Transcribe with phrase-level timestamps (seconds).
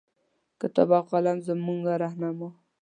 [0.61, 2.49] کتاب او قلم زمونږه رهنما